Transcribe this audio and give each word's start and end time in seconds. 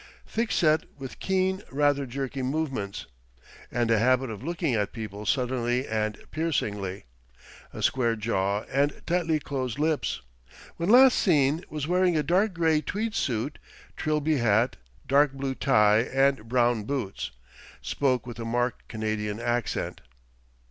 Thick 0.25 0.51
set 0.51 0.85
with 0.97 1.19
keen, 1.19 1.61
rather 1.69 2.07
jerky 2.07 2.41
movements, 2.41 3.05
and 3.71 3.91
a 3.91 3.99
habit 3.99 4.31
of 4.31 4.41
looking 4.43 4.73
at 4.73 4.93
people 4.93 5.27
suddenly 5.27 5.87
and 5.87 6.17
piercingly. 6.31 7.05
A 7.71 7.83
square 7.83 8.15
jaw 8.15 8.63
and 8.63 9.05
tightly 9.05 9.39
closed 9.39 9.77
lips. 9.77 10.21
When 10.77 10.89
last 10.89 11.19
seen 11.19 11.63
was 11.69 11.85
wearing 11.87 12.17
a 12.17 12.23
dark 12.23 12.55
grey 12.55 12.81
tweed 12.81 13.13
suit, 13.13 13.59
trilby 13.95 14.37
hat, 14.37 14.75
dark 15.07 15.33
blue 15.33 15.53
tie 15.53 15.99
and 15.99 16.49
brown 16.49 16.85
boots. 16.85 17.29
Spoke 17.83 18.25
with 18.25 18.39
a 18.39 18.43
marked 18.43 18.87
Canadian 18.87 19.39
accent. 19.39 20.01